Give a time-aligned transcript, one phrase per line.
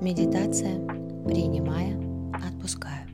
[0.00, 0.78] Медитация
[1.24, 1.96] «Принимая,
[2.46, 3.08] отпускаю».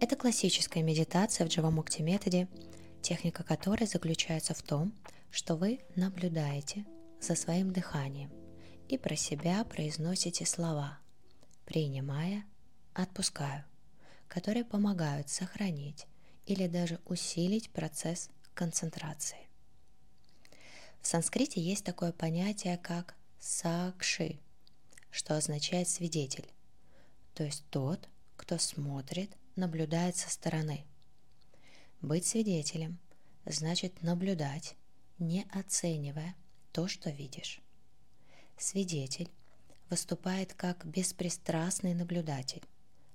[0.00, 2.48] Это классическая медитация в Джавамукти методе,
[3.00, 4.92] техника которой заключается в том,
[5.30, 6.84] что вы наблюдаете
[7.20, 8.32] за своим дыханием
[8.88, 10.98] и про себя произносите слова
[11.64, 12.44] «принимая,
[12.92, 13.64] отпускаю»,
[14.26, 16.08] которые помогают сохранить
[16.46, 19.48] или даже усилить процесс концентрации.
[21.00, 24.40] В санскрите есть такое понятие, как сакши,
[25.10, 26.48] что означает свидетель,
[27.34, 30.84] то есть тот, кто смотрит, наблюдает со стороны.
[32.00, 32.98] Быть свидетелем
[33.44, 34.76] значит наблюдать,
[35.18, 36.34] не оценивая
[36.72, 37.60] то, что видишь.
[38.58, 39.30] Свидетель
[39.90, 42.62] выступает как беспристрастный наблюдатель,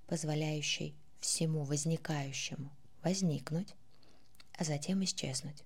[0.08, 2.72] позволяющий всему возникающему
[3.04, 3.76] возникнуть,
[4.58, 5.64] а затем исчезнуть.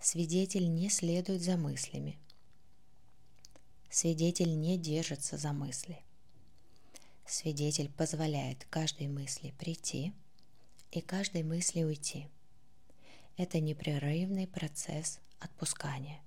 [0.00, 2.18] Свидетель не следует за мыслями.
[3.94, 6.02] Свидетель не держится за мысли.
[7.24, 10.12] Свидетель позволяет каждой мысли прийти
[10.90, 12.26] и каждой мысли уйти.
[13.36, 16.20] Это непрерывный процесс отпускания.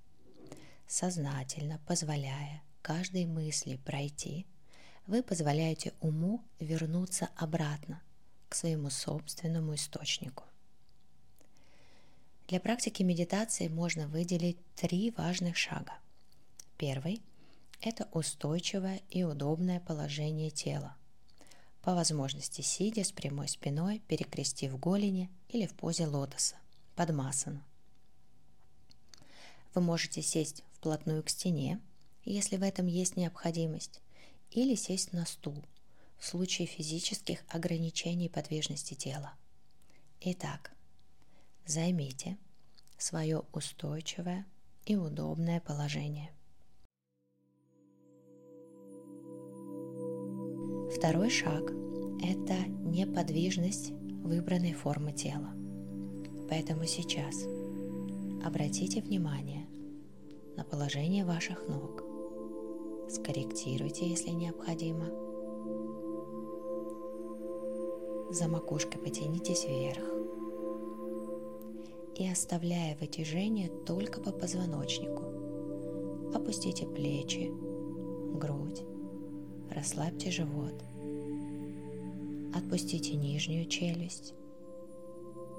[0.88, 4.45] Сознательно позволяя каждой мысли пройти,
[5.06, 8.02] вы позволяете уму вернуться обратно
[8.48, 10.45] к своему собственному источнику.
[12.48, 16.00] Для практики медитации можно выделить три важных шага.
[16.78, 17.22] Первый–
[17.81, 20.95] это устойчивое и удобное положение тела.
[21.81, 26.55] По возможности сидя с прямой спиной, перекрестив голени или в позе лотоса,
[26.95, 27.64] под масану.
[29.73, 31.80] Вы можете сесть вплотную к стене,
[32.25, 34.02] если в этом есть необходимость,
[34.52, 35.64] или сесть на стул
[36.17, 39.33] в случае физических ограничений подвижности тела.
[40.20, 40.72] Итак,
[41.67, 42.38] Займите
[42.98, 44.45] свое устойчивое
[44.86, 46.31] и удобное положение.
[50.98, 51.71] Второй шаг–
[52.23, 53.92] это неподвижность
[54.23, 55.54] выбранной формы тела.
[56.49, 57.45] Поэтому сейчас
[58.44, 59.67] обратите внимание
[60.55, 62.04] на положение ваших ног.
[63.11, 65.05] Скорректируйте, если необходимо.
[68.32, 70.04] За макушкой потянитесь вверх
[72.16, 76.33] и оставляя вытяжение только по позвоночнику.
[76.33, 77.52] Опустите плечи,
[78.36, 78.82] грудь,
[79.70, 80.73] расслабьте живот.
[82.58, 84.34] Отпустите нижнюю челюсть.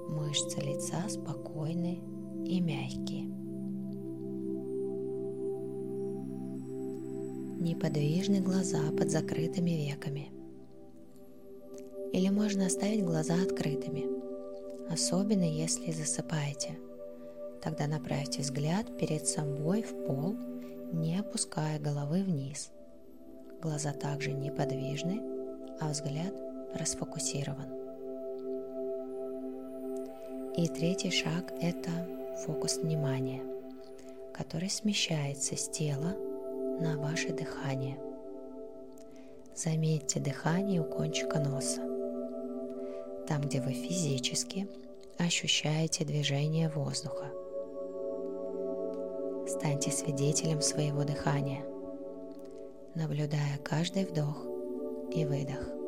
[0.09, 1.99] Мышцы лица спокойны
[2.45, 3.25] и мягкие.
[7.61, 10.31] Неподвижны глаза под закрытыми веками.
[12.11, 14.07] Или можно оставить глаза открытыми–
[14.89, 16.77] особенно если засыпаете.
[17.61, 20.35] Тогда направьте взгляд перед собой в пол,
[20.91, 22.71] не опуская головы вниз.
[23.61, 25.21] Глаза также неподвижны,
[25.79, 26.33] а взгляд
[26.73, 27.67] расфокусирован.
[30.55, 31.89] И третий шаг– это
[32.45, 33.41] фокус внимания,
[34.33, 36.15] который смещается с тела
[36.79, 37.97] на ваше дыхание.
[39.55, 41.89] Заметьте дыхание у кончика носа
[43.29, 44.67] там, где вы физически
[45.19, 47.27] ощущаете движение воздуха.
[49.47, 51.63] Станьте свидетелем своего дыхания,
[52.95, 54.43] наблюдая каждый вдох
[55.13, 55.78] и выдох.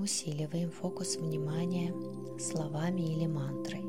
[0.00, 1.94] Усиливаем фокус внимания
[2.38, 3.84] словами или мантрой.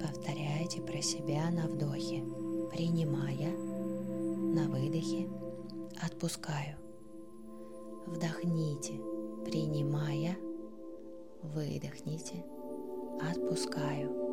[0.00, 2.22] Повторяйте про себя на вдохе,
[2.70, 3.56] принимая,
[4.54, 5.28] на выдохе
[6.00, 6.76] отпускаю.
[8.06, 9.00] Вдохните,
[9.44, 10.36] принимая,
[11.42, 12.44] выдохните,
[13.20, 14.29] отпускаю.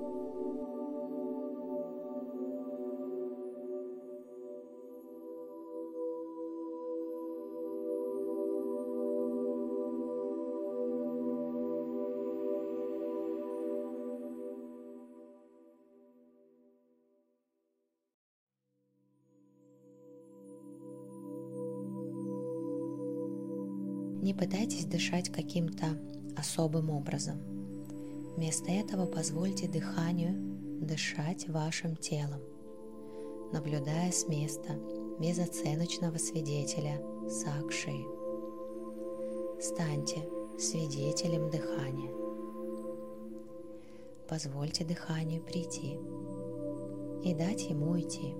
[24.27, 25.85] Не пытайтесь дышать каким-то
[26.35, 27.38] особым образом.
[28.35, 30.33] Вместо этого позвольте дыханию
[30.81, 32.41] дышать вашим телом,
[33.53, 34.74] наблюдая с места
[35.18, 37.95] безоценочного свидетеля Сакши.
[39.62, 40.27] Станьте
[40.59, 42.12] свидетелем дыхания.
[44.27, 45.97] Позвольте дыханию прийти
[47.23, 48.35] и дать ему уйти.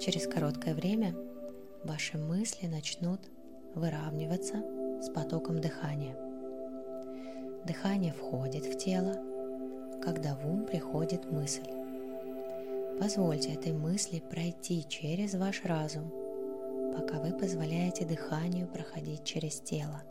[0.00, 1.14] Через короткое время
[1.84, 3.20] ваши мысли начнут
[3.74, 4.64] выравниваться
[5.02, 6.16] с потоком дыхания.
[7.66, 9.14] Дыхание входит в тело,
[10.02, 11.68] когда в ум приходит мысль.
[12.98, 16.10] Позвольте этой мысли пройти через ваш разум,
[16.96, 20.02] пока вы позволяете дыханию проходить через тело.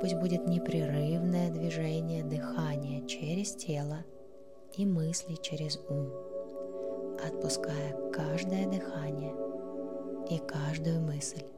[0.00, 4.04] Пусть будет непрерывное движение дыхания через тело
[4.76, 6.12] и мысли через ум,
[7.26, 9.34] отпуская каждое дыхание
[10.30, 11.51] и каждую мысль.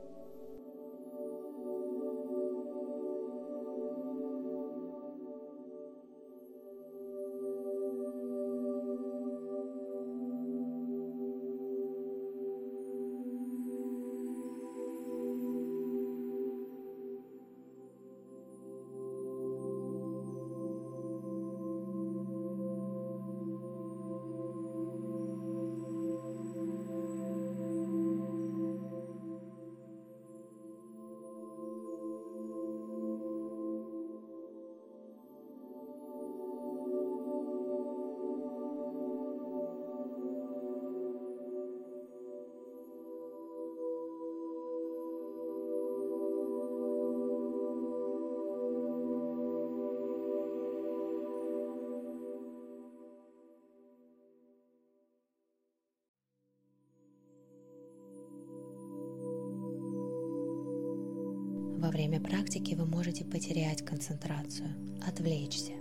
[61.84, 64.70] Во время практики вы можете потерять концентрацию,
[65.06, 65.72] отвлечься.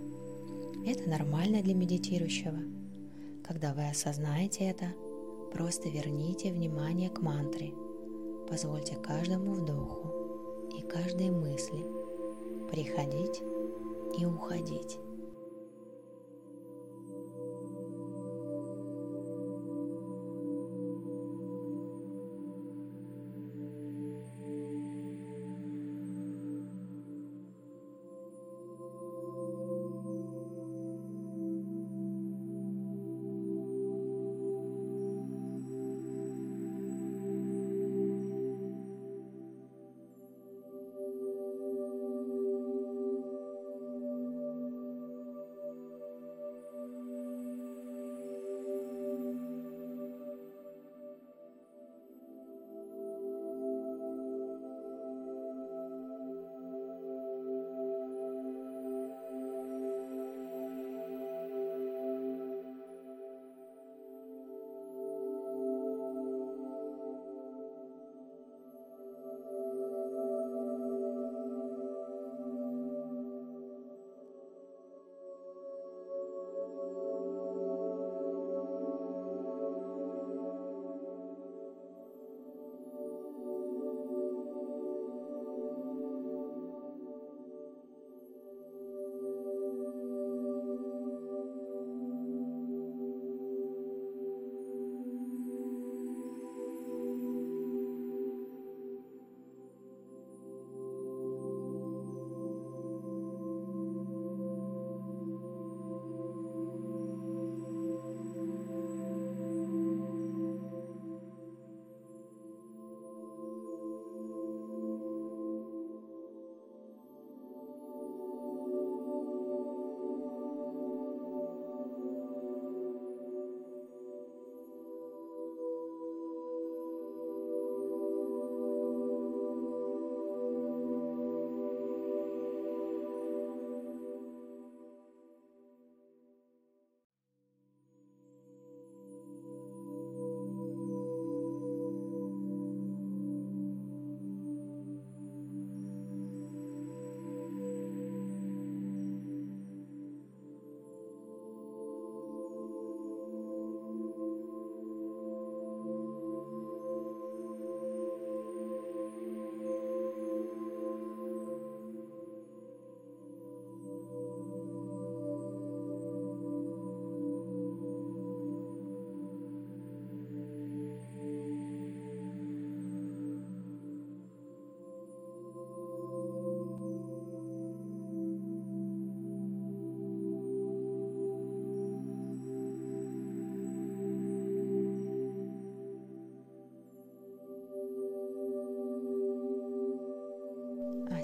[0.84, 2.58] Это нормально для медитирующего.
[3.42, 4.92] Когда вы осознаете это,
[5.50, 7.72] просто верните внимание к мантре.
[8.50, 11.82] Позвольте каждому вдоху и каждой мысли
[12.70, 13.40] приходить
[14.20, 14.98] и уходить.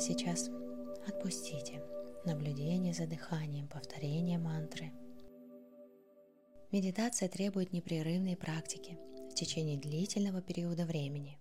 [0.01, 0.49] Сейчас
[1.07, 1.83] отпустите
[2.25, 4.93] наблюдение за дыханием, повторение мантры.
[6.73, 8.99] Медитация требует непрерывной практики.
[9.31, 11.39] в течение длительного периода времени.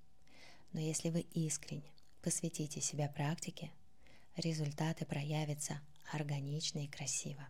[0.73, 3.71] Но если вы искренне посвятите себя практике,
[4.35, 5.81] результаты проявятся
[6.13, 7.47] органично и красиво.